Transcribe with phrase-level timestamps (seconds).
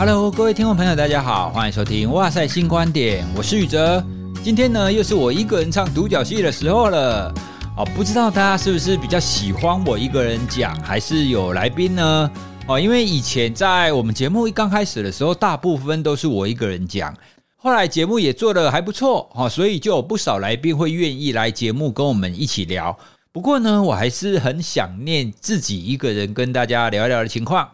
[0.00, 4.02] Hello，各位听众朋友，大家好，欢迎收听《哇塞新观点》，我是宇哲。
[4.42, 7.30] 今天呢，又是我一个人唱独角戏的时候了。
[7.76, 12.30] 哦，不知道大家是不是比较喜欢我一个人讲，还是有来宾呢？
[12.66, 17.14] 哦，因为以前在我们节目一刚开始的时候，大部分都是我一个人讲。
[17.56, 22.96] 后来节目也做得还不错，哈，所以就有不少来宾会愿意来节目跟我们一起聊。
[23.32, 27.68] 不过呢，我还是很想念自己一个人跟大家聊一聊的情况。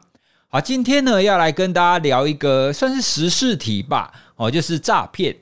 [0.57, 5.37] 好，今天呢要来跟大家聊一个算是时事题吧，哦，就是诈骗。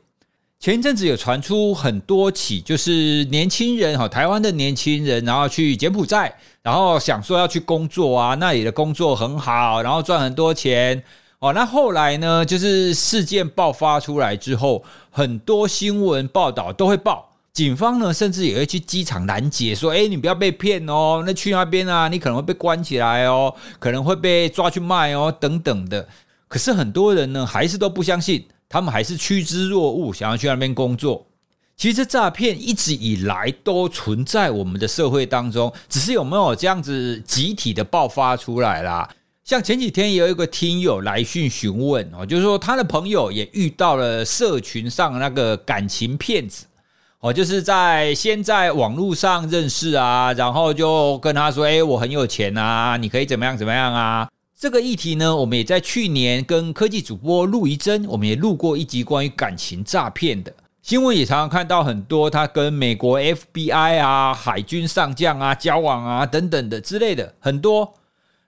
[0.59, 11.01] 前一阵子有传出很多起，就是年轻人哈，台湾的年轻人，然后去柬埔寨，然后想说要去工作啊，那里的工作很好，然后赚很多钱。
[11.39, 12.45] 哦，那后来呢？
[12.45, 26.09] 就是事件爆发出来之后，很多新闻报道都会报，警方呢甚至也会去机场拦截，说：“哎，你不要被骗哦，那去那边啊，你可能会被关起来哦，可能会被抓去卖哦，等等的。”
[26.49, 31.25] 可是很多人呢，还是都不相信，他们还是趋之若鹜，想要去那边工作。
[31.77, 39.09] 其实诈骗一直以来都存在我们的社会当中，只是有没有这样子集体的爆发出来啦？
[39.45, 46.67] 像前几天也有一个听友来讯询问哦，就是说他的朋友也遇到了社群上那个感情骗子
[47.25, 60.53] 哦，就是在先在网络上认识啊，然后就跟他说：“哎，我很有钱啊，你可以怎么样怎么样啊。”这个议题呢，我们也在去年跟科技主播陆怡珍，我们也录过一集关于感情诈骗的
[60.83, 67.95] 新闻，也常常看到很多他跟美国 FBI 啊、海军上将啊交往啊等等的之类的很多。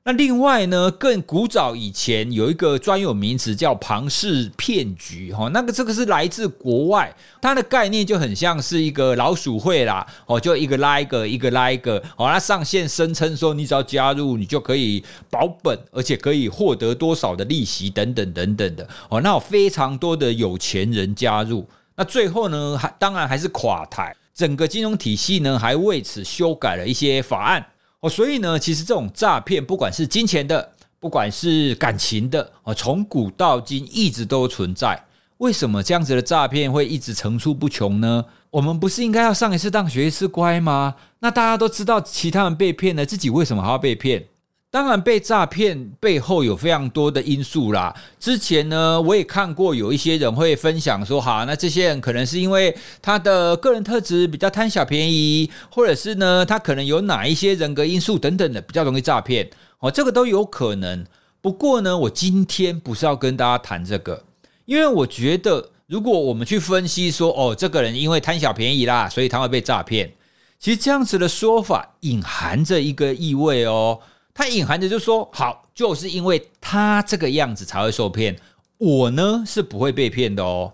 [0.08, 7.12] 那另外呢，更古早以前有一个专有名词叫庞氏骗局，哈，那个这个是来自国外，
[7.42, 27.66] 它的概念就很像是一个老鼠会啦，哦，就一个拉一个，一个拉一个，哦，它上线声称说你只要加入，你就可以保本，而且可以获得多少的利息等等等等的，哦，那有非常多的有钱人加入，那最后呢，还当然还是垮台，整个金融体系呢还为此修改了一些法案。
[28.00, 35.02] 哦，所以呢，其实这种诈骗，不管是金钱的，不管是感情的，哦，从古到今一直都存在。
[35.38, 38.24] 为什么这样子的诈骗会一直层出不穷呢？
[38.50, 40.94] 我们不是应该要上一次当学一次乖吗？
[41.20, 44.26] 那大家都知道其他人被骗了，自己为什么还要被骗？
[44.68, 47.94] 当然，被诈骗背后有非常多的因素啦。
[48.20, 59.48] 之前呢，我也看过有一些人会分享说，哈，那这些人可能是因为他的个人特质比较贪小便宜，或者是呢，他可能有哪一些人格因素等等的，比较容易诈骗。
[59.78, 61.06] 哦，这个都有可能。
[61.40, 64.24] 不过呢，我今天不是要跟大家谈这个，
[64.66, 70.12] 因为我觉得，如果我们去分析说，哦，这个人因为贪小便宜啦，所以他会被诈骗。
[70.58, 74.00] 其实这样子的说法隐含着一个意味哦。
[74.38, 78.36] 他隐含着就说：“好，就是因为他这个样子才会受骗，
[78.76, 80.70] 我呢是不会被骗的哦，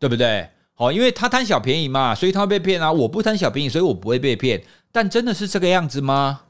[0.00, 0.48] 对不对？
[0.74, 2.90] 好，因为他贪小便宜嘛，所以他会被骗啊。
[2.90, 4.60] 我不贪小便宜，所以我不会被骗。
[4.90, 6.40] 但真的是这个样子吗？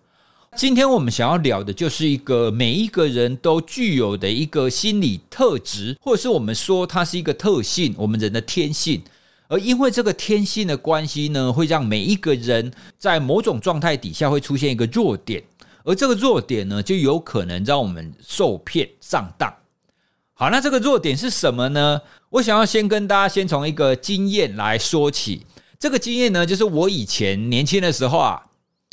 [0.57, 9.03] 今天我们想要聊的就是一个每一个人都具有的一个心理特质，或者是我们说它是一个特性，我们人的天性。
[9.49, 15.43] 而因为这个天性的关系呢，会让每一个人在某种状态底下会出现一个弱点。”
[15.85, 19.55] 而这个弱点呢，就有可能让我们受骗上当。
[20.33, 22.01] 好，那这个弱点是什么呢？
[22.31, 25.47] 我想要先跟大家先从一个经验来说起。
[25.79, 28.43] 这个经验呢，就是我以前年轻的时候啊，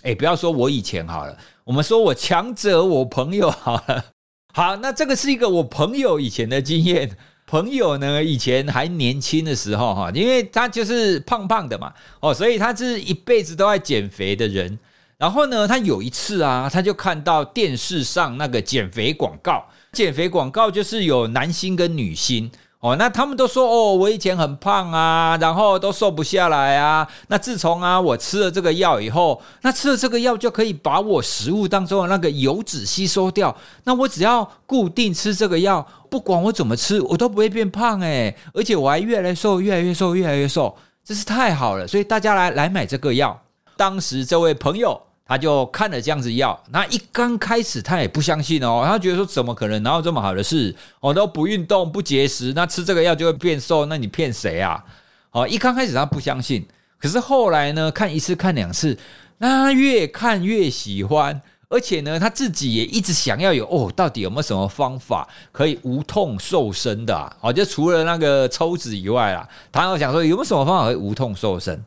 [0.03, 4.05] 诶，不要说我以前好了，我们说我强者我朋友好了。
[4.53, 7.17] 好，那这个是一个我朋友以前的经验。
[7.47, 11.91] 朋友呢，以前还年轻的时候哈，因为他就是胖胖的嘛，
[12.21, 14.77] 哦，所以他是一辈子都在减肥的人。
[15.21, 22.49] 然后呢，他有一次啊，他就看到电视上那个减肥广告，减肥广告就是有男星跟女星
[22.79, 27.07] 哦，那他们都说哦，我以前很胖啊，然后都瘦不下来啊。
[27.27, 33.55] 那自从啊我吃了这个药以后，那吃了这个药就可以把我食物当中的那个油脂吸收掉。
[33.83, 40.75] 那我只要固定吃这个药，不管我怎么吃，我都不会变胖诶，而且我还越来越瘦，越来越瘦，越来越瘦，
[41.05, 41.87] 真是太好了。
[41.87, 43.39] 所以大家来来买这个药。
[43.77, 44.99] 当时这位朋友。
[45.31, 50.75] 他就看了这样子药，那一刚开始他也不相信哦，他觉得说怎么可能，哪有这么好的事？
[50.99, 53.85] 哦，都不运动不节食，那吃这个药就会变瘦？
[53.85, 54.83] 那你骗谁啊？
[55.31, 56.67] 哦，一刚开始他不相信，
[56.99, 58.97] 可是后来呢，看一次看两次，
[59.37, 67.33] 那他越看越喜欢，而且呢，他自己也一直想要有哦，到底有没有什么方法可以无痛瘦身的啊？
[67.39, 71.81] 哦，就除了那个抽脂以外啊，他要想说有没有什么方法可以无痛瘦身？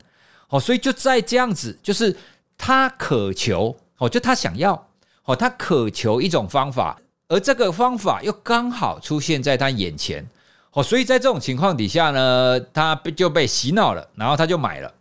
[0.48, 2.16] 哦，所以就在这样子，就是。
[2.56, 4.88] 他渴求哦，就他想要
[5.24, 6.98] 哦，他渴求一种方法，
[7.28, 10.26] 而这个方法又刚好出现在他眼前，
[10.72, 14.92] 哦，所以在这种情况底下呢，他就被洗脑了，然后他就买了。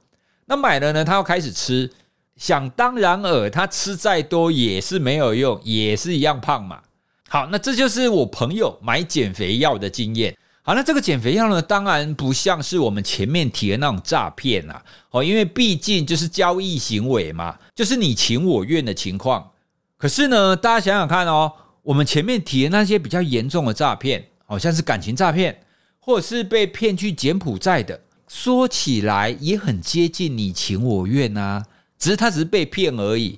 [0.45, 1.89] 那买了呢，他要开始吃，
[2.35, 6.81] 想当然尔，他吃再多也是没有用，也是一样胖嘛。
[7.29, 10.37] 好，那这就是我朋友买减肥药的经验。
[10.65, 14.81] 好，那这个减肥药呢，当然不像是我们前面提的那种诈骗啊，
[15.11, 19.51] 哦，因为毕竟就是交易行为嘛，就是你情我愿的情况。
[19.97, 21.51] 可是呢，大家想想看哦，
[21.81, 25.65] 我们前面提的那些比较严重的诈骗，好像是感情诈骗，
[25.99, 27.99] 或者是被骗去柬埔寨的，
[28.29, 31.65] 说起来也很接近你情我愿啊，
[31.99, 33.37] 只是他只是被骗而已。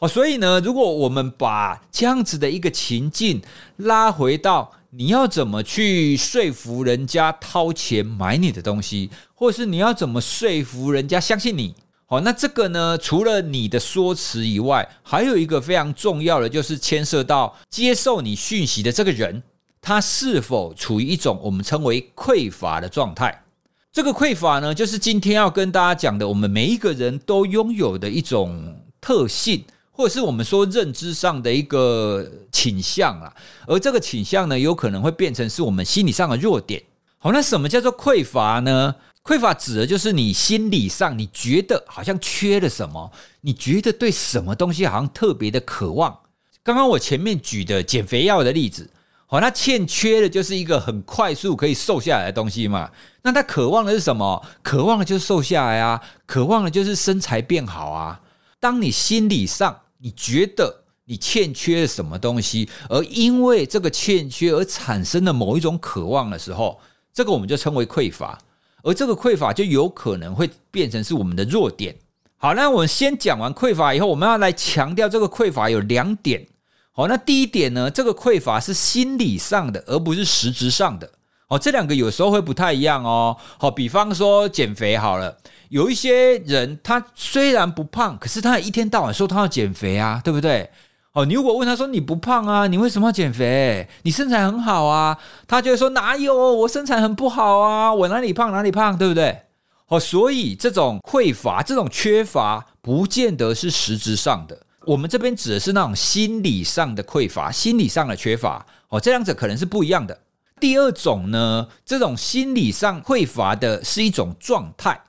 [0.00, 3.40] 哦，所以呢，如果我们把这样子的一个情境
[3.76, 4.70] 拉回到。
[4.94, 11.74] 你要怎么去说服人家掏钱买你的东西，或者是你要怎么说服人家相信你？
[12.04, 19.42] 好，那这个呢，除了你的说辞以外，还有一个非常重要的，就是牵涉到接受你讯息的这个人，
[19.80, 23.44] 他是否处于一种我们称为匮乏的状态。
[23.90, 29.64] 这个匮乏呢，就是今天要跟大家讲的，我们每一个人都拥有的一种特性。
[30.02, 33.32] 或者是我们说认知上的一个倾向啦，
[33.68, 36.82] 而这个倾向呢，有可能会变成是我们心理上的弱点。
[37.18, 38.96] 好，那什么叫做匮乏呢？
[39.22, 43.12] 匮乏指的就是你心理上你觉得好像缺了什么，
[43.42, 46.18] 你觉得对什么东西好像特别的渴望。
[46.64, 48.90] 刚刚我前面举的减肥药的例子，
[49.28, 52.90] 好，那欠缺的就是一个很快速可以瘦下来的东西嘛。
[53.22, 54.44] 那他渴望的是什么？
[54.64, 58.20] 渴望的就是瘦下来啊，渴望的就是身材变好啊。
[58.58, 66.80] 当你心理上你觉得你欠缺了什么东西，而因为这个欠缺而产生的某一种渴望的时候，
[67.12, 68.36] 这个我们就称为匮乏，
[68.82, 71.94] 而这个匮乏就有可能会变成是我们的弱点。
[72.36, 76.48] 好，那我们先讲完匮乏以后，我们要来强调这个匮乏有两点。
[76.90, 81.08] 好，那第一点呢，这个匮乏是心理上的，而不是实质上的。
[81.46, 83.36] 哦，这两个有时候会不太一样哦。
[83.58, 85.38] 好，比方说减肥好了。
[85.72, 90.68] 有一些人，他虽然不胖，可是他一天到晚说他要减肥啊，对不对？
[91.14, 93.88] 哦，你如果问他说你不胖啊，你为什么要减肥？
[94.02, 95.16] 你身材很好啊，
[95.48, 99.44] 他就会说哪有，我身材很不好啊，我哪里胖哪里胖，对不对？
[99.88, 104.66] 哦，所以这种匮乏、这种缺乏，不见得是实质上的。
[104.84, 108.66] 我们这边指的是那种心理上的匮乏、心理上的缺乏。
[108.90, 110.20] 哦，这两者可能是不一样的。
[110.60, 115.00] 第二种呢，这种心理上匮乏的是一种状态。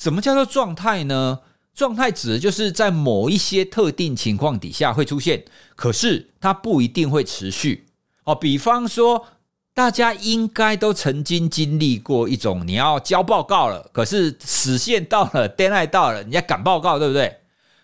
[0.00, 1.40] 什么叫做状态呢？
[1.74, 5.44] 状态指的就是在某一些特定情况底下会出现，
[5.76, 7.86] 可是它不一定会持续。
[8.24, 9.26] 哦，比方说，
[9.74, 17.36] 大家应该都曾经经历过一种，你要交报告了，可是时限到了，deadline 到了，你要赶报告，对不对？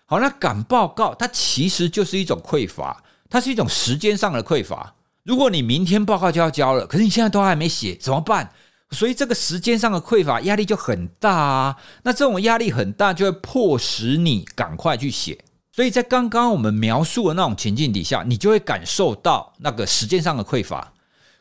[0.05, 4.95] 好，那赶报告它其实就是一种匮乏，它是一种时间上的匮乏。
[5.23, 8.51] 如果你明天报告就要交了，可是你现在都还没写，怎么办？
[8.91, 15.37] 所以这个时间上的匮乏压力就很大啊，那这种压力很大，就会迫使你赶快去写。
[15.73, 20.93] 所以在刚刚我们描述的那种情境底下，你就会感受到那个时间上的匮乏。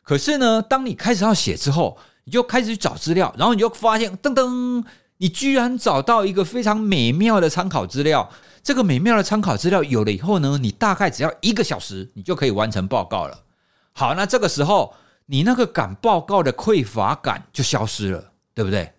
[0.03, 4.85] 可是呢，当你开始要写之后，你就开始去找资料，然后你就发现，噔噔，
[5.19, 8.29] 你居然找到一个非常美妙的参考资料。
[8.63, 13.45] 这个美妙的参考资料有了以后呢，你大概只要一个小时，你就可以完成报告了。
[13.93, 14.93] 好，那这个时候。
[15.27, 18.93] 你那个敢报告的匮乏感就消失了，对不对？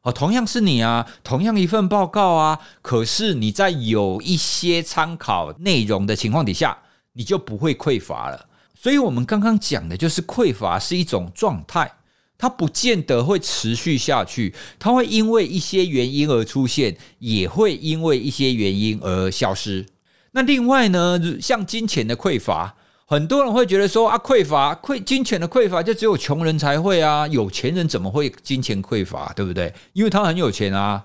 [0.00, 6.78] 哦，同样是你啊，同样一份报告啊，可是你在有一些参考内容的情况底下，
[7.12, 8.46] 你就不会匮乏了。
[8.74, 11.92] 所以，我们刚刚讲的就是匮乏是一种状态，
[12.36, 19.86] 它不见得会持续下去，它会因为一些原因而出现，也会因为一些原因而消失。
[20.32, 22.76] 那另外呢，像金钱的匮乏。
[23.06, 29.32] 很多人会觉得说啊，匮乏、匮金钱的匮乏，就只有穷人才会啊，有钱人怎么会金钱匮乏？
[29.36, 29.72] 对不对？
[29.92, 31.04] 因为他很有钱啊。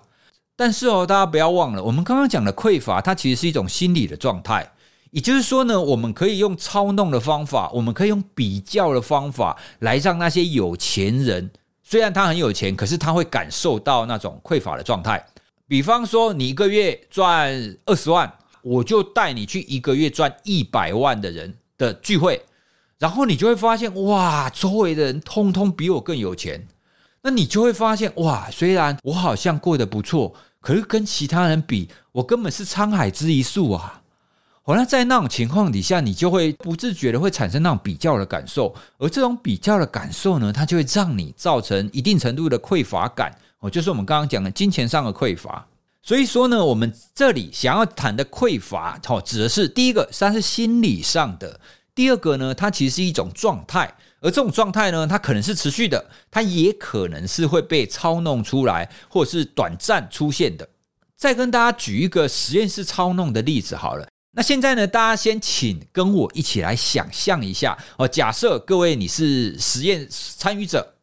[0.56, 4.72] 但是哦，大家不要忘了，我们刚刚讲的匮乏，它其实是一种心理的状态。
[5.12, 11.50] 也就是说呢，我们可以用操弄的方法，我们可以用比较的方法，来让那些有钱人，
[11.84, 15.26] 虽然他很有钱，可是他会感受到那种匮乏的状态。
[15.68, 22.40] 比方说，你一个月赚二十万，我就带你去一个月赚一百万的人的聚会，
[23.00, 26.68] 然后你就会发现，哇，周围的人通通比我更有钱。
[27.24, 34.02] 那你就会发现，哇，虽然我好像过得不错，可是跟其他人比，我根本是沧海之一粟啊。
[34.64, 43.36] 好，那在那种情况底下，你就会不自觉的会产生那种比较的感受，而这种比较的感受呢，它就会让你造成一定程度的匮乏感。
[43.60, 45.66] 哦，就是我们刚刚讲的金钱上的匮乏。
[46.02, 51.60] 所以说呢，我们这里想要谈的匮乏，哦，指的是第一个，它是心理上的。
[51.94, 60.68] 第二个呢，它其实是一种状态，而这种状态呢，它可能是持续的，它也可能是会被操弄出来，或者是短暂出现的。
[61.18, 64.08] 再跟大家举一个实验室操弄的例子好了。
[64.32, 68.08] 那现在呢，大家先请跟我一起来想象一下哦。
[68.08, 70.94] 假设各位你是实验参与者，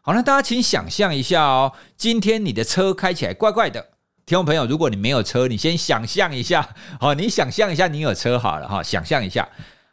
[0.00, 1.72] 好，那大家请想象一下哦。
[1.96, 3.88] 今天你的车开起来怪怪的，
[4.26, 6.66] 听众朋友，如果你没有车，你先想象一下，
[6.98, 9.46] 好， 你想象一下你有车好了哈，想象一下。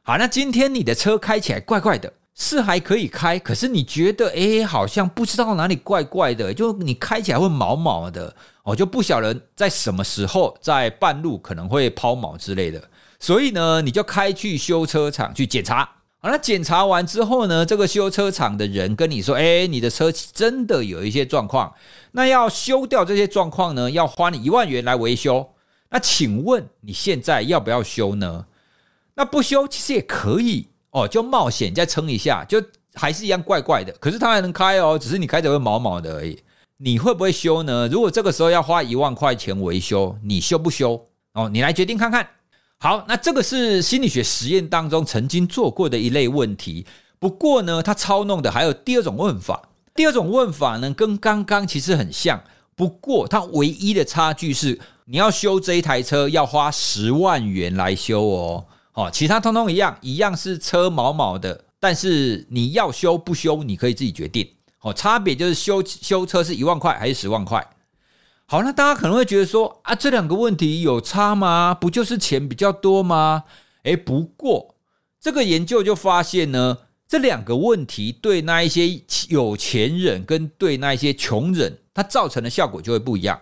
[0.04, 8.34] 好，那今天你的车开起来怪怪的，是还可以开，可是你觉得诶，好像不知道哪里怪怪的，就你开起来会毛毛的。
[8.64, 12.82] 哦，就不晓得在什么时候在半路可能会抛锚之类的，
[13.20, 15.90] 所以呢，你就开去修车厂去检查。
[16.24, 21.74] 好，那检查完之后呢，这个修车厂的人跟你说：“哎，你的车真的有一些状况，
[22.12, 25.50] 那要修掉这些状况呢，要花你一万元来维修。
[25.90, 28.46] 那请问你现在要不要修呢？
[29.16, 32.64] 那不修其实也可以哦，就冒险再撑一下，就
[32.94, 36.40] 还是一样怪怪的，可是它还能开哦，只是你开着会毛毛的而已。”
[36.84, 37.88] 你会不会修呢？
[37.92, 41.08] 如果这个时候要花一万块钱维修，你修不修？
[41.34, 42.28] 哦，你来决定看看。
[42.84, 46.84] 好，那这个是心理学实验当中曾经做过的一类问题。
[47.20, 49.70] 不过呢，他操弄的还有第二种问法。
[49.94, 52.42] 第二种问法呢，跟刚刚其实很像。
[52.76, 58.66] 不过它唯一的差距是，你要修这一台车要花十万元来修哦。
[58.94, 64.50] 哦，其他通通一样，一样是车毛毛的，但是你要修不修，你可以自己决定。
[64.80, 67.64] 哦，差别就是修修车是一万块还是十万块？
[68.52, 71.74] 好，那大家可能会觉得说啊，这两个问题有差吗？
[71.74, 73.46] 不就是钱比较多吗？
[73.84, 74.76] 诶，不过
[75.22, 83.40] 这个研究就发现呢，这两个问题对那一些有钱人跟对那一些穷人，它造成的效果就会不一样。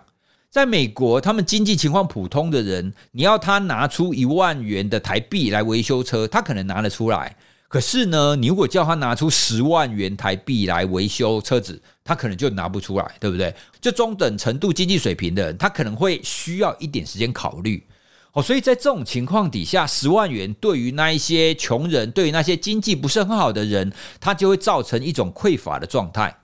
[0.52, 7.36] 在美国，他们经济情况普通的人，你要他拿出一万元的台币来维修车，他可能拿得出来。
[7.70, 13.56] 可是呢，你如果叫他拿出十万元台币来维修车子，他可能就拿不出来，对不对？
[13.80, 17.86] 就中等程度经济水平的人，他可能会需要一点时间考虑。
[18.34, 26.40] 哦，所以在这种情况底下，十万元对于那一些穷人，对于那些经济不是很好的人，他就会造成一种匮乏的状态。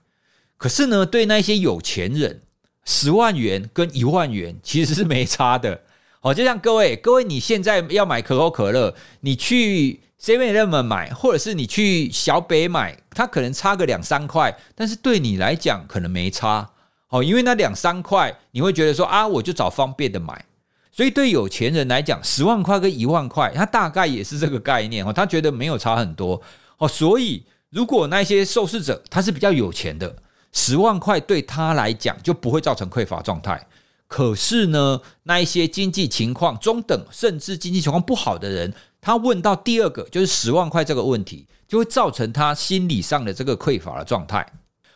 [0.57, 2.43] 可是呢，对那些有钱人，
[2.85, 5.81] 十万元跟一万元其实是没差的。
[6.25, 10.01] 哦，就像各位，各位你现在要买可口可乐，你去。
[10.17, 16.67] 7-Eleven 买，或者是你去小北买，它可能差个两三块，但是对你来讲可能没差
[17.09, 20.45] 哦，因为那两三块你会觉得说啊，我就找方便的买。
[20.91, 26.41] 所以对有钱人来讲，十万块跟一万块，他大概也是这个概念哦，他觉得没有差很多
[26.79, 26.87] 哦。
[26.87, 30.15] 所以如果那些受试者他是比较有钱的，
[30.53, 33.67] 十万块对他来讲就不会造成匮乏状态。
[34.07, 44.45] 可是呢，那一些经济情况中等甚至经济情况不好的人，他问到第二个就是十万块这个问题，就会造成他心理上的这个匮乏的状态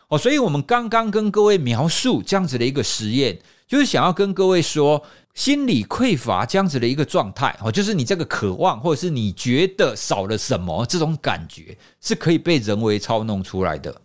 [0.08, 0.18] 哦。
[0.18, 14.02] 所以，我们刚刚跟各位描述这样子的一个实验，就是想要跟各位说，心理匮乏这样子的一个状态哦，就是你这个渴望或者是你觉得少了什么这种感觉，是可以被人为操弄出来的。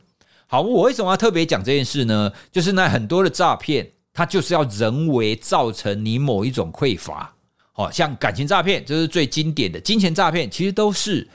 [0.47, 2.33] 好，我为什么要特别讲这件事呢？
[2.51, 7.35] 就是那很多的诈骗，它就是要人为造成你某一种匮乏。
[7.77, 11.29] 好像感情诈骗，这是最经典的金钱诈骗，其实都是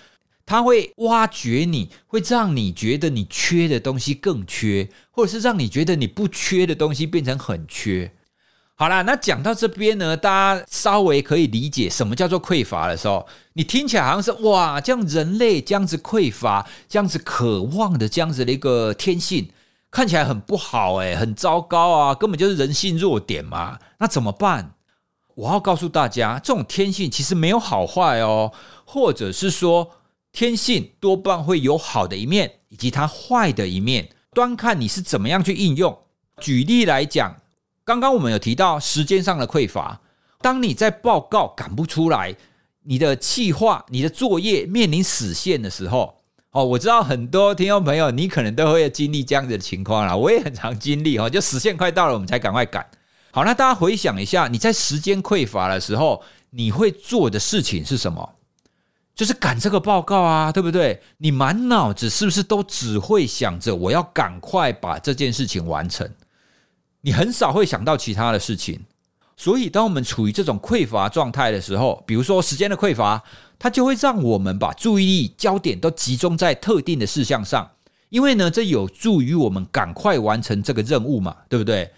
[0.45, 8.09] 他会挖掘你，会让你觉得你缺的东西更缺，或者是让你觉得你不缺的东西变成很缺。
[8.75, 19.49] 好啦，那讲到这边呢，大家稍微可以理解什么叫做匮乏的时候，你听起来好像是哇，这样人类这样子匮乏，这样子渴望的这样子的一个天性，
[19.91, 24.75] 看起来很不好诶，很糟糕啊，根本就是人性弱点嘛，那怎么办？
[25.35, 28.51] 我要告诉大家，这种天性其实没有好坏哦，
[28.85, 29.89] 或者是说，
[30.31, 35.97] 天性多半会有好的一面，以及它坏的一面，端看你是怎么样去应用。
[36.39, 37.35] 举例来讲，
[37.83, 40.01] 刚刚我们有提到时间上的匮乏，
[40.41, 42.35] 当你在报告赶不出来，
[42.83, 46.18] 你的计划、你的作业面临死线的时候，
[46.51, 52.83] 哦，我知道很多听众朋友，你可能都会经历这样子的情况啦，我也很常经历哦，就时限快到了，我们才赶快赶。
[53.31, 58.35] 好，那大家回想一下，你在时间匮乏的时候，你会做的事情是什么？
[59.13, 60.99] 就是赶这个报告啊，对不对？
[61.17, 66.09] 你满脑子是不是都只会想着我要赶快把这件事情完成？
[67.01, 68.81] 你很少会想到其他的事情。
[69.41, 73.23] 所以，当我们处于这种匮乏状态的时候，比如说时间的匮乏，
[73.57, 77.71] 它就会让我们把注意力焦点都集中在特定的事项上，
[78.09, 81.89] 因为呢，这有助于我们赶快完成这个任务嘛，对不对？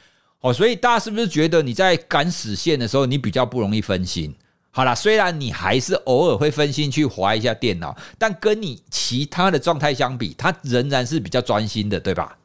[0.42, 4.32] 哦，所以大家是不是觉得你在赶死线的时候，你比较不容易分心？
[4.70, 12.38] 好啦，虽然你还是偶尔会分心去划一下电脑，但跟你其他的状态相比，它仍然是比较专心的，对吧？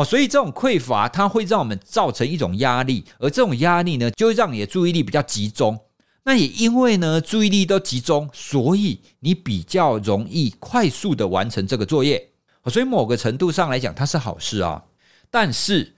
[0.00, 5.78] 好，所以这种匮乏，它会让我们造成一种压力，而这种压力呢，就会让你的注意力比较集中。
[6.24, 12.30] 那也因为呢，注意力都集中，所以你比较容易快速的完成这个作业。
[12.68, 14.84] 所以某个程度上来讲，它是好事啊。
[15.30, 15.96] 但是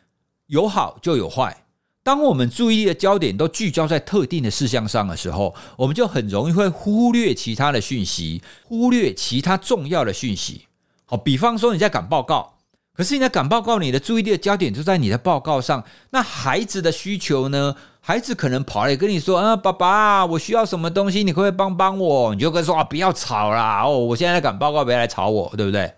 [0.48, 1.64] 有好就有坏。
[2.02, 10.66] 当我们注意力的焦点都聚焦在特定的事项上的时候，我们就很容易会忽略其他的讯息，忽略其他重要的讯息。
[11.04, 12.58] 好，比方说你在赶报告，
[13.02, 15.82] 可是你在赶报告，你的注意力的焦点就在你的报告上。
[16.10, 17.74] 那孩子的需求呢？
[18.00, 23.82] 孩子可能跑来跟你说：“啊，爸爸，我需要什么东西，你可不可以帮帮我？”你就跟说：“啊，不要吵啦！
[23.84, 25.92] 哦，我现在在赶报告，别来吵我，对不对？”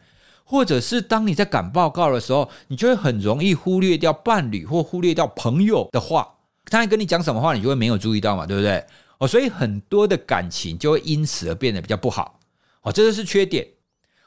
[0.45, 6.27] 或者是当你在赶报告的时候，你就会很容易忽略掉伴侣或忽略掉朋友的话，
[6.71, 8.83] 他跟你讲什么话，你就会没有注意到嘛，对不对？
[9.19, 12.41] 哦，所以很多的感情就会因此而变得比较不好。
[12.81, 13.67] 哦，这就是缺点。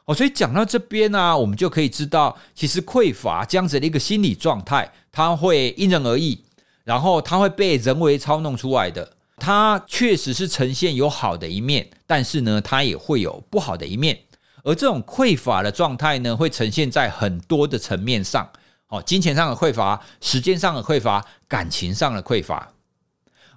[0.07, 6.41] 哦，所以讲到这边呢，我们就可以知道，其实匮乏这样子的一个心理状态，它会因人而异，
[6.85, 9.11] 然后它会被人为操弄出来的。
[9.35, 14.17] 它确实是呈现有好的一面，但是呢，它也会有不好的一面。
[14.63, 18.49] 而这种匮乏的状态呢，会呈现在很多的层面上，
[18.87, 22.71] 哦，金钱上的匮乏，时间上的匮乏，感情上的匮乏。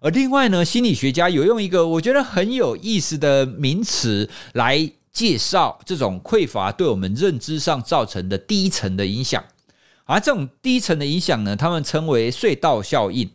[0.00, 9.44] 而另外呢，心理学家有用一个我觉得很有意思的名词来介绍这种匮乏对我们认知上造成的第一层的影响。
[10.04, 13.30] 而这种第一层的影响呢，他们称为隧道效应。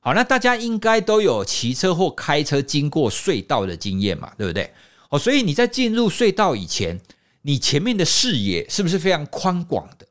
[0.00, 4.72] 好，那大家应该都有骑车或开车经过隧道的经验嘛，对不对？
[5.10, 7.00] 哦，所以你在进入隧道以前，
[7.42, 10.06] 你前面的视野是不是非常宽广的？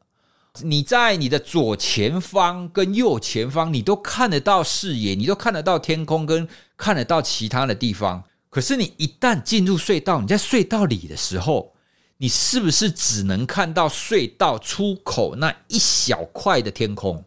[0.61, 8.23] 你在你的左前方跟右前方，你都看得到视野，你都看得到天空，跟看得到其他的地方。
[8.53, 11.73] 可是你一旦进入隧道，你在隧道里的时候，
[12.17, 17.25] 你是不是只能看到隧道出口那一小块的天空？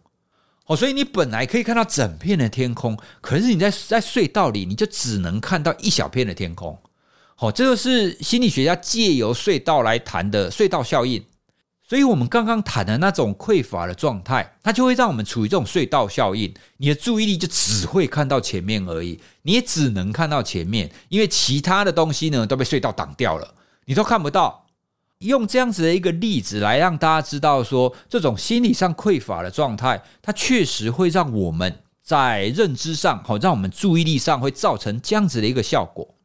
[0.66, 6.78] 哦，所以你本来可以看到整片的天空，可是你在在隧道里，你就只能看到一小片的天空。
[7.34, 11.24] 好，这就是心理学家借由隧道来谈的隧道效应。
[11.88, 16.52] 所以，我们刚刚谈的那种匮乏的状态，它就会让我们处于这种隧道效应。
[16.78, 24.66] 你的注意力就只会看到前面而已，你也只能看到前面，因为其他的东西呢都被隧道挡掉了，你都看不到。
[25.20, 36.16] 用这样子的一个例子来让大家知道说，这种心理上匮乏的状态，它确实会让我们在认知上，好，让我们注意力上会造成这样子的一个效果。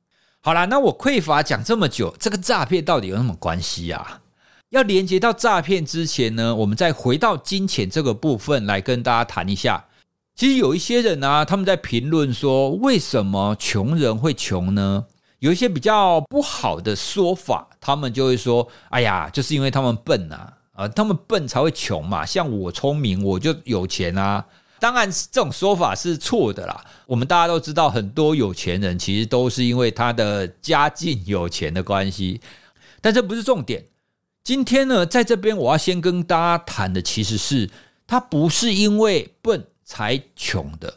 [0.42, 4.22] 好啦，那我匮乏讲这么久，这个诈骗到底有什么关系啊？
[4.72, 9.86] 要连接到诈骗之前呢，我们再回到金钱这个部分来跟大家谈一下。
[10.34, 15.06] 其实有一些人啊，他们在评论说，为什么穷人会穷呢？
[15.40, 22.26] 有一些比较不好的说法，他们就会说：“哎呀，就是因为他们笨啊，啊，他们笨才会穷嘛。
[22.26, 24.46] 像我聪明，我就有钱啊。”
[24.80, 26.82] 当然，这种说法是错的啦。
[27.06, 32.40] 我们大家都知道，很多有钱人其实都是因为他的家境有钱的关系，
[33.02, 33.84] 但这不是重点。
[34.44, 37.70] 今天呢，在这边我要先跟大家谈的，其实是
[38.08, 40.96] 他不是因为笨才穷的，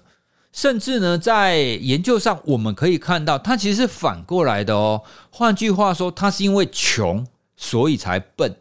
[0.50, 5.02] 甚至呢，在研究上我们可以看到，他其实是反过来的哦。
[5.30, 8.56] 换句话说，他是因为穷，所以才笨。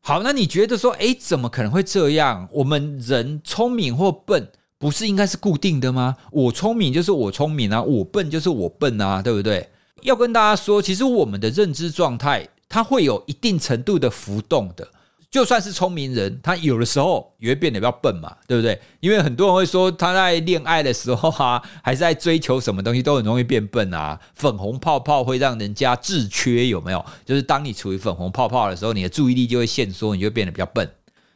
[0.00, 2.48] 好，那你觉得说，诶，怎么可能会这样？
[2.50, 6.16] 我们人聪明或笨，不是应该是固定的吗？
[6.32, 9.68] 我聪明就是我聪明啊，我笨就是我笨啊，对不对？
[10.02, 14.88] 要跟大家说，其实我们的认知状态，它会有一定程度的浮动的。
[15.30, 18.80] 就算是聪明人，他有的时候也会变得比较笨嘛，对不对？
[18.98, 24.18] 因为很多人会说他在恋爱的时候啊， 还是在追求什么东西，都很容易变笨啊。
[24.34, 27.04] 粉红泡泡会让人家自缺，有没有？
[27.24, 30.90] 就是当你处于粉红泡泡的时候，你的注意力就会限缩，你就变得比较笨。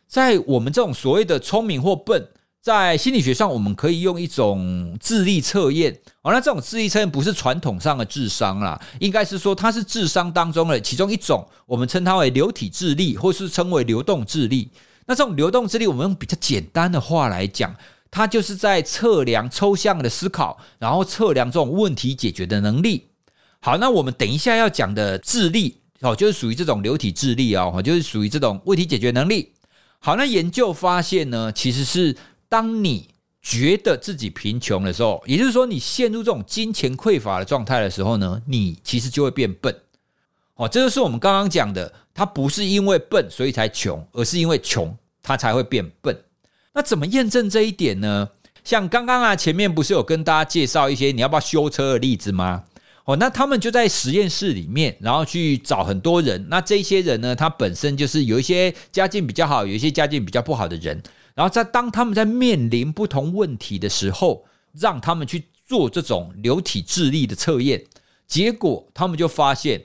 [0.09, 2.29] 在我们这种所谓的聪明或笨。
[2.65, 6.33] 在心理学上，我们可以用一种智力测验哦。
[6.33, 14.71] 那这种智力测验不是传统上的智商啦，应该是说它是智商当中的其中一种，我们称它为流体智力，或是称为流动智力。
[15.05, 17.77] 那这种流动智力，我们用比较简单的话来讲，
[18.11, 23.09] 它就是在测量抽象的思考，然后测量这种问题解决的能力。
[23.61, 29.53] 好，那我们等一下要讲的智力哦，就是属于这种流体智力哦，就是属于这种问题解决能力。
[29.99, 32.17] 好，那研究发现呢，其实是。
[32.49, 33.09] 当你
[33.43, 39.75] 觉得自己贫穷的时候，也就是说你陷入这种金钱匮乏的状态的时候呢，你其实就会变笨。
[40.55, 46.17] 哦，这就是我们刚刚讲的，他不是因为笨所以才穷，而是因为穷他才会变笨。
[46.73, 48.29] 那怎么验证这一点呢？
[48.63, 52.65] 像刚刚啊，前面不是有跟大家介绍一些你要不要修车的例子吗？
[53.05, 56.47] 哦，那他们就在实验室里面，然后去找很多人。
[56.49, 61.03] 那这些人呢，他本身就是有一些家境比较好，有一些家境比较不好的人。
[61.35, 67.85] 然后在当他们在面临不同问题的时候，让他们去做这种流体智力的测验。
[68.27, 69.85] 结果他们就发现，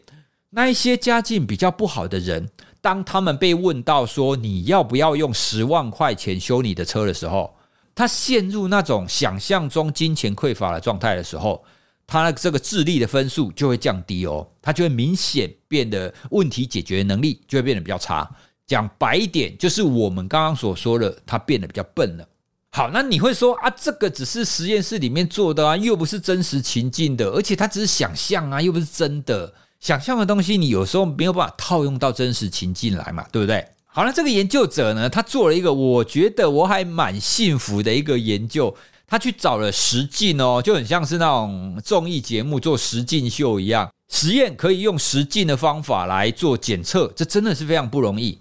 [0.52, 2.50] 那一些家境比较不好的人，
[2.82, 7.56] 当他们被问到说你要不要用十万块钱修你的车的时候，
[7.94, 11.64] 他陷入那种想象中金钱匮乏的状态的时候。
[12.12, 18.28] 他这个智力的分数就会降低哦，他就会明显变得问题解决能力就会变得比较差。
[18.70, 22.26] 讲白一点，就是我们刚刚所说的，他变得比较笨了。
[22.72, 29.52] 好，那你会说啊，这个只是实验室里面做的啊，又不是真实情境的，而且它只是想象啊，又不是真的。
[29.80, 33.66] 想象的东西，你有时候没有办法套用到真实情境来嘛，对不对？
[33.88, 38.76] 好，那这个研究者呢，他做了一个我觉得我还蛮幸福的一个研究。
[39.08, 48.38] 他去找了实境哦，就很像是那种综艺节目做实境秀一样，实验可以用实境的方法来做检测，这真的是非常不容易。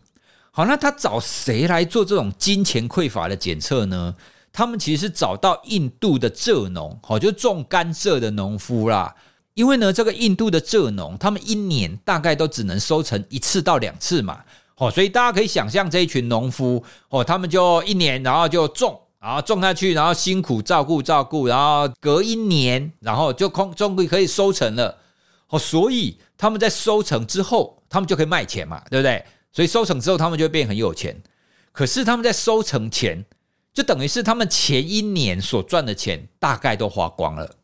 [0.58, 4.12] 好，那他找谁来做这种金钱匮乏的检测呢？
[4.52, 9.14] 他们其实是找到印度的蔗农，好，就种甘蔗的农夫啦。
[9.54, 14.40] 因为呢，这个印度的蔗农，他们一年大概都只能收成一次到两次嘛，
[14.78, 19.00] 哦，所以大家可以想象这一群农夫，哦，他们就一年然后就种。
[19.20, 24.98] 然后种下去，然后辛苦照顾照顾，然后隔一年，然后就空终于可以收成了。
[25.50, 29.24] 哦，所以他们在收成之后，他们就可以卖钱嘛，对不对？
[29.52, 31.22] 所以收成之后，他们就会变很有钱。
[31.72, 33.24] 可是他们在收成前，
[33.72, 37.56] 就等于是他们前一年所赚的钱大概都花光了。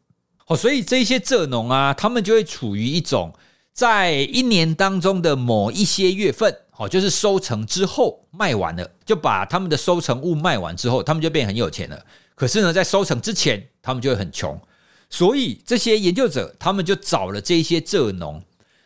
[0.47, 3.35] 哦，所以这些蔗农啊，他们就会处于一种
[3.73, 6.57] 在一年当中的某一些月份。
[6.71, 12.05] 好，就是收成之后卖完了，就把他们的收成物卖完之后，他们就变很有钱了。
[12.35, 14.61] 可是呢，在收成之前，他们就会很穷。
[15.09, 18.43] 所以这些研究者，他们就找了这些蔗农，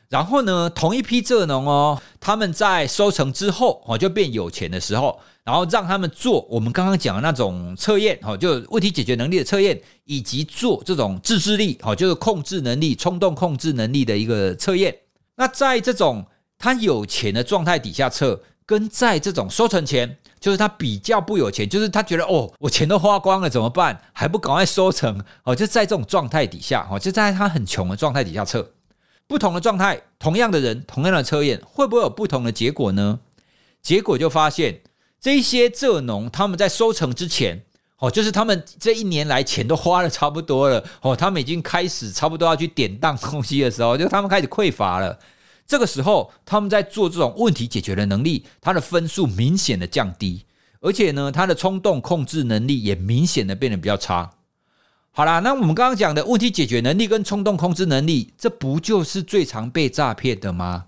[0.09, 14.97] 然后呢，同一批蔗农哦，他们在收成之后哦，就变有钱的时候，然后让他们做我们刚刚讲的那种测验，哦，就问题解决能力的测验，以及做这种自制力，哦，就是控制能力、冲动控制能力的一个测验。
[15.37, 16.25] 那在这种
[16.59, 24.01] 他有钱的状态底下测，跟在这种收成前，就是他比较不有钱，就是他觉得哦，我钱都花光了怎么办？
[24.15, 25.55] 还不赶快收成哦？
[25.55, 28.71] 就在这种状态底下哦，就在他很穷的状态底下测，
[29.29, 33.21] 不同的状态，同样的人，同样的测验，会不会有不同的结果呢？
[33.83, 34.81] 结果就发现，
[35.21, 37.63] 这些蔗农他们在收成之前
[37.99, 45.19] 哦，就是他们这一年来钱都花了差不多了哦，他们已经开始差不多要去典当东西的时候，就他们开始匮乏了。
[45.67, 50.47] 这个时候，他们在做这种问题解决的能力，他的分数明显的降低，
[50.81, 54.31] 而且呢，他的冲动控制能力也明显的变得比较差。
[55.19, 60.85] 好啦，那我们刚刚讲的问题解决能力跟冲动控制能力，这不就是最常被诈骗的吗？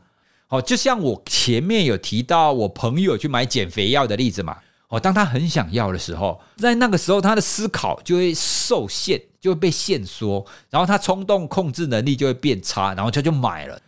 [0.46, 4.58] 好，就像我前面有提到我朋友去买减肥药的例子嘛。
[4.86, 13.82] 哦，当他很想要的时候，在那个时候，他的思考就会受限，就会被限缩，然后他冲动控制能力就会变差，然后他就买了。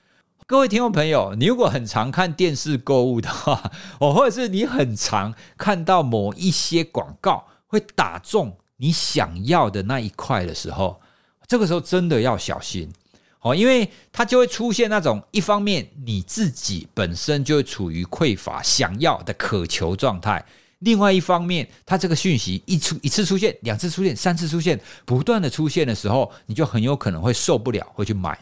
[0.49, 11.01] 各位听众朋友，你如果很常看电视购物的话， 哦，或者是你很常看到某一些广告会打中你想要的那一块的时候，
[11.47, 12.93] 这个时候真的要小心
[13.41, 20.45] 哦，因为它就会出现那种一方面你自己本身就会处于匮乏、想要的渴求状态，
[20.81, 28.37] 另外一方面，它这个讯息一出一次出现、两次出现、三次出现，不断的出现的时候，你就很有可能会受不了，会去买。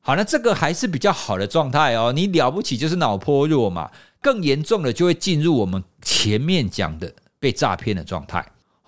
[0.00, 2.12] 好，那这个还是比较好的状态哦。
[2.12, 3.88] 你了不起就是脑波弱嘛，
[4.20, 8.44] 更严重的就会进入我们前面讲的被诈骗的状态。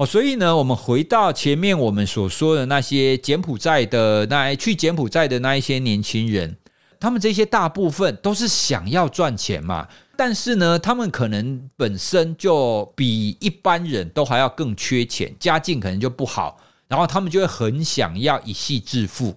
[0.06, 6.56] 所以呢，我们回到前面我们所说的那些柬埔寨的那去柬埔寨的那一些年轻人，
[6.98, 9.86] 他们这些大部分都是想要赚钱嘛，
[10.16, 19.34] 但是呢，他们可能本身就比一般人都还要更缺钱，家境可能就不好，然后他们就会很想要一夕致富。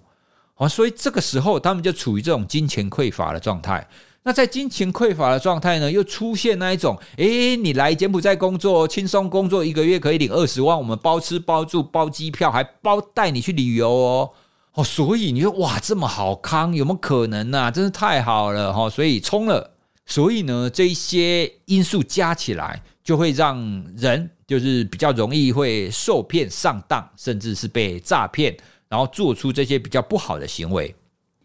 [0.55, 3.85] 哦，所以这个时候他们就处于这种金钱匮乏的状态。
[4.27, 14.31] 那在金钱匮乏的状态呢，又出现那一种，诶，你来柬埔寨工作，轻松工作一个月可以领二十万，我们包吃包住包机票，还包带你去旅游哦。
[14.73, 17.69] 哦，所以你说哇，这么好康，有没有可能啊？
[17.69, 18.89] 真是太好了哈！
[18.89, 19.71] 所以冲了。
[20.07, 23.59] 所以呢，这一些因素加起来，就会让
[23.95, 28.57] 人就是比较容易会受骗上当，甚至是被诈骗。
[28.89, 30.95] 然后做出这些比较不好的行为，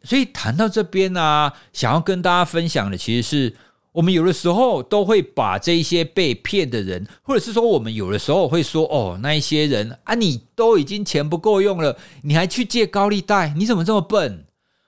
[0.02, 3.56] 所以谈到这边呢，想要跟大家分享的其实是
[3.92, 14.44] 我们有的时候都会把这一些被骗的人，或者是说我们有的时候会说，哦，那一些人啊，你都已经钱不够用了，你还去借高利贷，你怎么这么笨？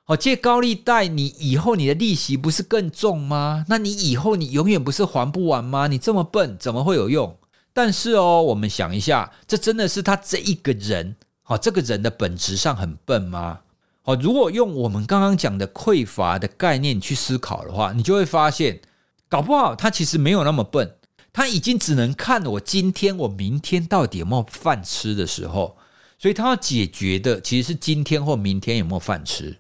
[0.07, 3.65] 哦，借高利贷，你以后你的利息不是更重吗？
[3.69, 5.87] 那你以后你永远不是还不完吗？
[5.87, 7.37] 你这么笨，怎么会有用？
[7.73, 13.61] 但是哦，我们想一下，这真的是他这一个人，哦，这个人的本质上很笨吗？
[14.05, 18.81] 哦，如果用我们刚刚讲的匮乏的概念去思考的话，你就会发现。
[19.29, 20.95] 搞不好他其实没有那么笨，
[21.33, 25.75] 他已经只能看我今天、我明天到底有没有饭吃的时候，
[26.19, 29.57] 所以他要解决的其实是今天或明天有没有饭吃。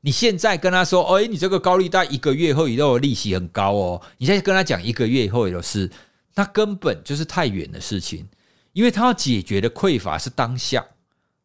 [0.00, 5.88] 你现在跟他说：“哎，你这个高利贷一个月后以后利息很高哦。”你现在跟他讲一个月以后的事，
[6.34, 8.26] 那根本就是太远的事情，
[8.72, 10.84] 因为他要解决的匮乏是当下，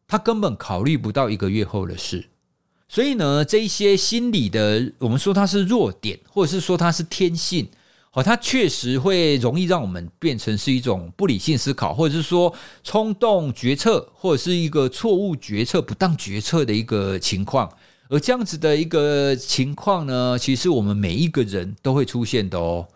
[0.08, 2.28] 他根本考虑不到一个月后的事。
[2.88, 7.68] 所以呢，这一些心理的，我们说它是弱点，或者是说它是天性，
[8.14, 17.70] 哦，它确实会容易让我们变成是一种不理性思考，或者是说冲动决策，或者是一个错误决策、不当决策的一个情况。
[18.08, 22.88] 而这样子的一个情况呢，其实我们每一个人都会出现的哦。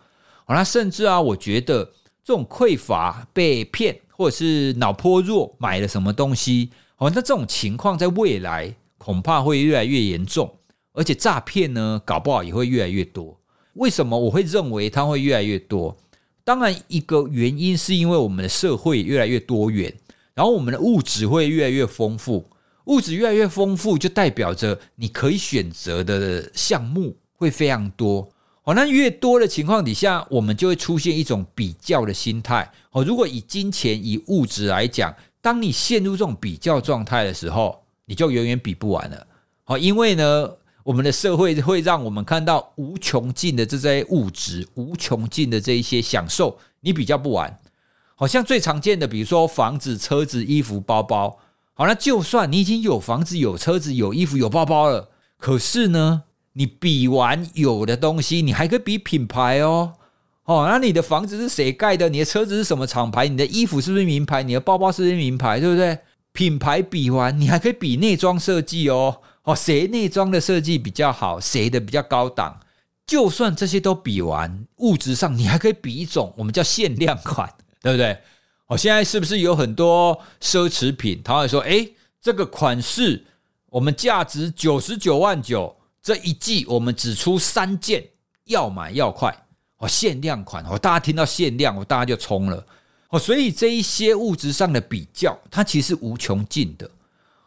[0.46, 1.84] 好，那甚至啊，我觉得
[2.24, 8.74] 这种匮乏、被骗，或者是脑波弱买了什么东西，哦，那这种情况在未来。
[9.02, 10.58] 恐怕会越来越严重，
[10.92, 13.36] 而且诈骗呢，搞不好也会越来越多。
[13.74, 15.96] 为什么我会认为它会越来越多？
[16.44, 19.92] 当然，一个原因是因为我们的社会越来越多元，
[20.34, 22.46] 然后我们的物质会越来越丰富。
[22.86, 28.28] 物质越来越丰富，就代表着你可以选择的项目会非常多。
[28.64, 32.70] 哦，那越多的情况底下，我们就会出现一种比较的心态。
[32.90, 39.26] 哦，如果以金钱、以物质来讲，当你陷入这种比较状态的时候，你就永远比不完了，
[39.64, 40.50] 好，因为呢，
[40.82, 47.58] 我们的社会会让我们看到无穷尽的这些物质，无穷尽的这一些享受，你比较不完。
[48.14, 51.38] 好像最常见的，比如说房子、车子、衣服、包包。
[51.74, 59.94] 好，那就算你已经有房子、有车子、有衣服、有包包了，可是呢，你比完有的东西，你还可以比品牌哦。
[60.44, 62.08] 哦，那你的房子是谁盖的？
[62.08, 63.26] 你的车子是什么厂牌？
[63.28, 64.42] 你的衣服是不是名牌？
[64.42, 65.58] 你的包包是不是名牌？
[65.58, 65.96] 对不对？
[66.32, 72.58] 品牌比完，你还可以比内装设计哦，哦，谁内装的设计比较好，谁的比较高档？
[73.06, 78.16] 就算这些都比完，物质上你还可以比一种我们叫限量款， 对不对？
[78.68, 81.20] 哦，现在是不是有很多奢侈品？
[81.22, 83.24] 他会说，诶，这个款式
[83.68, 88.02] 我们价值九十九万九，这一季我们只出三件，
[88.44, 89.36] 要买要快
[89.78, 92.64] 哦，限量款哦，大家听到限量，我，大家就冲了。
[93.12, 96.90] 哦，所以这一些物质上的比较，它其实无穷尽的。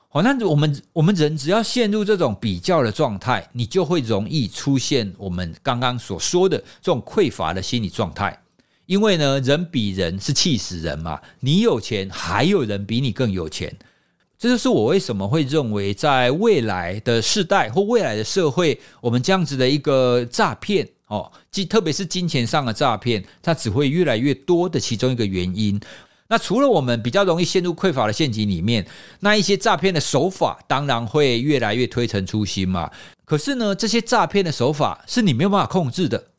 [0.10, 8.39] 好，那我们我们人只要陷入这种比较的状态，你就会容易出现我们刚刚所说的这种匮乏的心理状态。
[8.86, 13.75] 因为呢，人比人是气死人嘛，你有钱，还有人比你更有钱。
[14.38, 20.88] 这就是我为什么会认为，在未来的世代或未来的社会，我们这样子的一个诈骗。
[21.15, 25.80] 哦，即特别是金钱上的诈骗，它只会越来越多的其中一个原因。
[26.28, 28.86] 那除了我们比较容易陷入匮乏的陷阱里面，
[29.19, 32.89] 那一些诈骗的手法当然会越来越推陈出新嘛。
[33.23, 36.30] 可是呢，这些诈骗的手法是你没有办法控制的，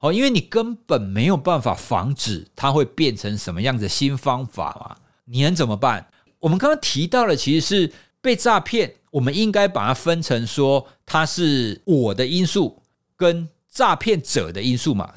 [0.00, 4.96] 哦，因为你根本没有办法防止它会变成什么样的新方法嘛。
[5.24, 6.06] 你能怎么办？
[6.38, 12.82] 我们刚刚提到的其实是被诈骗，我们应该把它分成说，它是我的因素
[13.16, 13.48] 跟。
[13.72, 15.12] 诈骗者的因素嘛，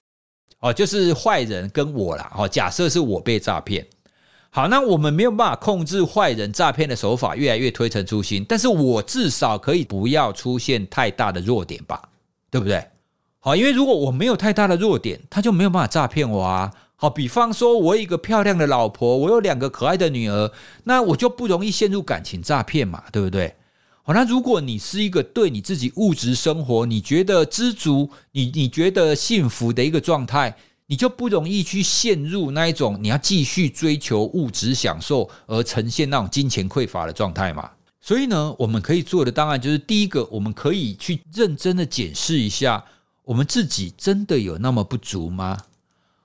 [0.59, 2.31] 哦，就是坏人跟我啦。
[2.37, 3.85] 哦，假设是我被诈骗，
[4.51, 12.09] 好，那我们没有办法控制坏人诈骗的手法越来越推陈出新，但是我至少可以不要出现太大的弱点吧，
[12.51, 12.85] 对不对？
[13.39, 16.71] 好，因为如果我没有太大的弱点，他就没有办法诈骗我啊。
[16.95, 20.49] 好，比方说我有一个漂亮的老婆，我有两个可爱的女儿，
[20.85, 23.53] 那我就不容易陷入感情诈骗嘛，对不对？
[24.05, 37.69] 好，那如果你是一个对你自己物质生活你觉得知足，你你觉得幸福的一个状态，你就不容易去陷入那一种你要继续追求物质享受而呈现那种金钱匮乏的状态嘛。
[38.01, 42.83] 所以呢，我们可以做的当然就是第一个，我们可以去认真的检视一下，
[43.23, 45.57] 我们自己真的有那么不足吗？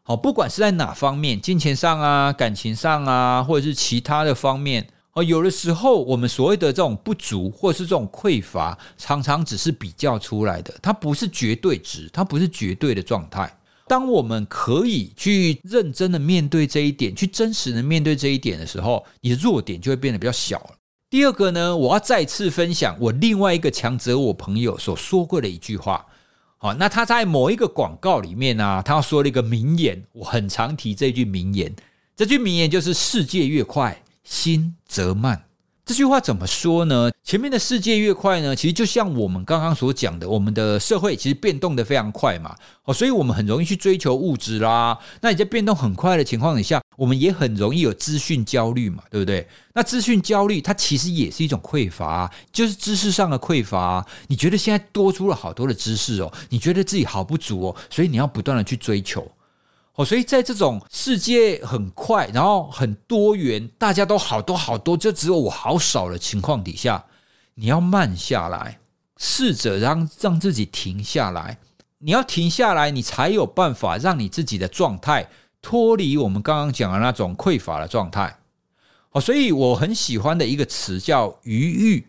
[0.02, 4.88] 好，不管是在哪方面，金钱上啊，感情上啊，或者是其他的方面。
[5.22, 13.52] 有的时候，我们所谓的这种不足，或是这种匮乏，常常只是比较出来的，它不是绝对值，它不是绝对的状态。
[13.87, 20.70] 当我们可以去认真的面对这一点，去真实的面对这一点的时候，你的弱点就会变得比较小了。
[21.09, 26.04] 第二个呢，我要再次分享我另外一个强者我朋友所说过的一句话。
[26.59, 31.74] 好，那他在某一个广告里面呢、啊，他说了一个名言，我很常提这句名言。
[32.14, 35.44] 这句名言就是“世界越快，心则慢”。
[35.86, 37.10] 这句话怎么说呢？
[37.24, 44.98] 前面的世界越快呢，其实就像我们刚刚所讲的，我们的社会其实变动得非常快嘛，哦，所以我们很容易去追求物质啦。
[45.22, 49.48] 那你在变动很快的情况底下，我们也很容易有资讯焦虑嘛，对不对？
[49.72, 54.06] 那资讯焦虑它其实也是一种匮乏，就是知识上的匮乏。
[54.26, 59.26] 你觉得现在多出了好多的知识哦，你觉得自己好不足哦，所以你要不断的去追求。
[59.98, 67.04] 哦，所以在这种世界很快，然后很多元，大家都好多好多，就只有我好少的情况底下，
[67.56, 68.78] 你要慢下来，
[69.16, 71.58] 试着让让自己停下来。
[71.98, 75.28] 你要停下来，你才有办法让你自己的状态
[75.61, 78.38] 脱离我们刚刚讲的那种匮乏的状态。
[79.11, 82.06] 哦，所以我很喜欢的一个词叫余裕。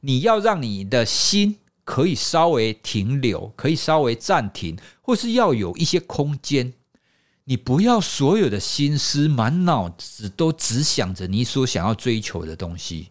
[0.00, 6.72] 你要让你的心可以稍微停留，可以稍微暂停，或是要有一些空间。
[7.50, 13.08] 你不要所有的心思满脑子都只想着你所想要追求的东西。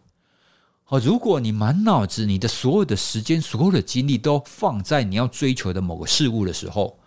[0.84, 7.00] 好，如果你满脑子你的所有的时间、所有的精力都放在你要追求的某个事物的时候，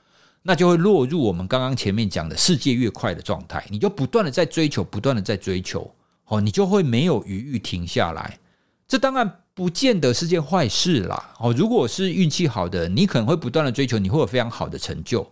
[0.42, 3.64] 那就会落入我们刚刚前面讲的世界越快的状态。
[3.70, 5.88] 你就不断的在追求，不断的在追求，
[6.24, 8.40] 哦，你就会没有余裕停下来。
[8.88, 11.32] 这当然不见得是件坏事啦。
[11.38, 15.24] 哦，如果是运气好的，你可能会不断的追求，你会有非常好的成就。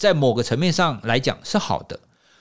[0.00, 2.00] 在某个层面上来讲是好的，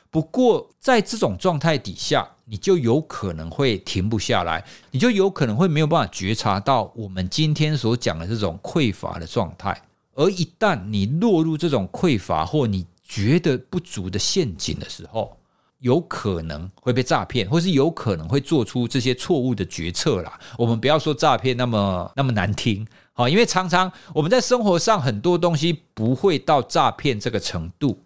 [0.09, 9.77] 不过在这种状态底下，你就有可能会停不下来，你就有可能会没有办法觉察到我们今天所讲的这种匮乏的状态。
[10.15, 15.35] 而一旦你落入这种匮乏或你觉得不足的陷阱的时候，
[15.79, 20.39] 有可能会被诈骗，或是有可能会做出这些错误的决策啦。
[20.57, 22.87] 我们不要说诈骗那么那么难听。
[23.19, 27.99] 好，因为常常我们在生活上很多东西不会到诈骗这个程度，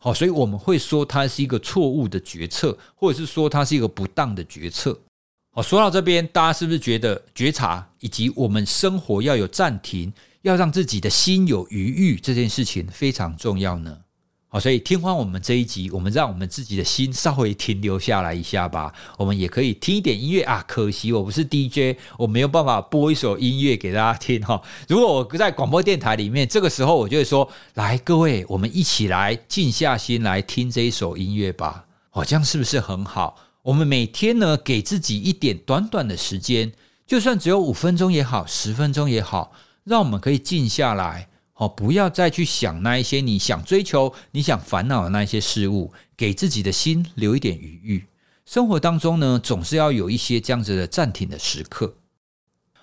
[0.00, 4.98] 好，所以我们会说它是一个错误的决策，或者是说它是一个不当的决策。
[5.52, 13.96] 好，说到这边，大家是不是觉得觉察以及我们生活要有暂停，要让自己的心有余裕这件事情非常重要呢？
[14.60, 18.92] 所以听完我们这一集，我们让我们自己的心稍微停留下来一下吧。
[19.18, 20.64] 我们也可以听一点音乐啊。
[20.66, 24.60] 可惜我不是 DJ，我没有办法播一首音乐给大家听哈。
[24.88, 31.84] 如果我在广播电台里面，这个时候我就会说：来，各位，我们一起来静下心来听这一首音乐吧。
[32.12, 33.36] 哦，这样是不是很好？
[33.62, 36.72] 我们每天呢，给自己一点短短的时间，
[37.06, 39.52] 就算只有五分钟也好，十分钟也好，
[39.84, 41.28] 让我们可以静下来。
[41.56, 48.04] 哦，不要再去想那一些你想追求、你想烦恼的那一些事物，给自己的心留一点余裕。
[48.44, 51.96] 生活当中呢，总是要有一些这样子的暂停的时刻。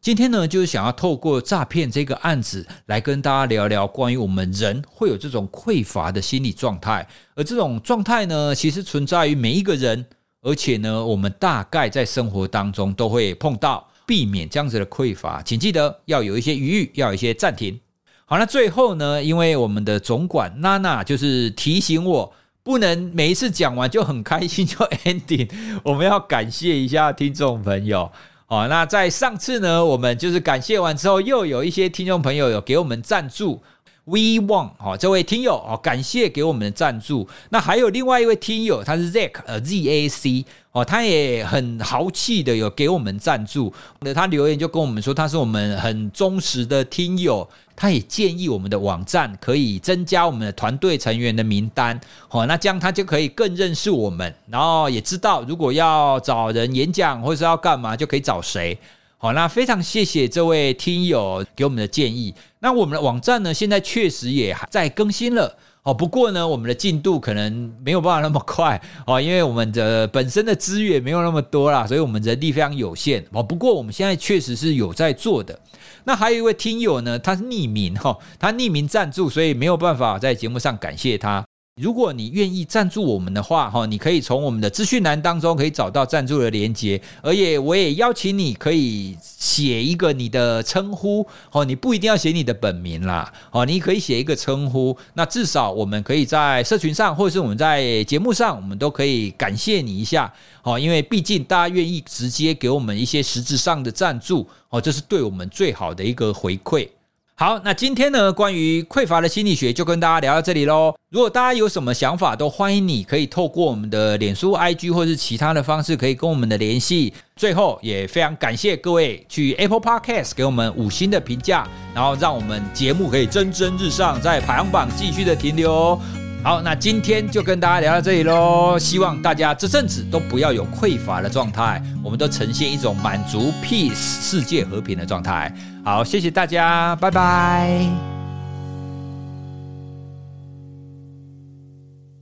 [0.02, 10.06] 今天呢，就是想要透过诈骗这个案子来跟大家聊聊关于我们人会有这种匮乏的心理状态，而这种状态呢，其实存在于每一个人，
[10.42, 13.88] 而且呢，我们大概在生活当中都会碰到。
[14.06, 17.80] 避免这样子的匮乏，请记得要有一些余裕，要有一些暂停。
[18.26, 22.34] 好，那最后呢，因为我们的总管娜娜就是提醒我，
[22.64, 25.50] 不能每一次讲完就很开心就 ending，
[25.84, 28.10] 我们要感谢一下听众朋友。
[28.46, 33.62] 好，那在上次呢，我们就是感谢完之后，又有一些听众朋友有给我们赞助。
[34.06, 37.28] We want 好，这位听友哦，感谢给我们的赞助。
[37.52, 43.74] 那还有另外一位听友，他是 Zack 呃 Z A C 哦，他也很豪气的有给我们赞助。
[44.02, 47.48] 那他留言就跟我们说，他是我们很忠实的听友。
[47.76, 52.00] 他也建议我们的网站可以增加我们的团队成员的名单。
[52.28, 58.78] 好，那这样他就可以更认识我们，然后也知道如果要找人演讲或者是要干嘛，就可以找谁。
[59.18, 62.34] 好，那非常谢谢这位听友给我们的建议。
[62.60, 65.58] 那我们的网站呢，现在确实也还在更新了。
[65.84, 73.26] 哦，不过呢，我们的进度可能没有办法那么快 哦，因为我们的本身的资源没有那么多啦，所以我们人力非常有限。
[73.32, 75.60] 哦，不过我们现在确实是有在做的。
[76.06, 81.44] 那还有一位听友呢，他是匿名哈，他匿名赞助，所以没有办法在节目上感谢他。
[81.82, 106.88] 如果你愿意赞助我们的话，哈，你可以从我们的资讯栏当中可以找到赞助的连接，而且我也邀请你可以写一个你的称呼，哦，你不一定要写你的本名啦，哦，你可以写一个称呼，那至少我们可以在社群上，或者是我们在节目上，我们都可以感谢你一下，哦，因为毕竟大家愿意直接给我们一些实质上的赞助，哦，这是对我们最好的一个回馈。
[107.36, 110.94] 好，那今天呢，关于匮乏的心理学就跟大家聊到这里喽。
[111.10, 117.12] 如果大家有什么想法，都欢迎你可以透过我们的脸书、IG 或是其他的方式，可以跟我们的联系。
[117.36, 126.00] 最后，也非常感谢各位去 Apple Podcast 给我们五星的评价，然后让我们节目可以蒸蒸日上，在排行榜继续的停留。
[126.44, 128.78] 好，那今天就跟大家聊到这里喽。
[128.78, 135.52] 希望大家这阵子都不要有匮乏的状态，我们都呈现一种满足、peace、世界和平的状态。
[135.84, 138.13] 好，谢谢大家，拜拜。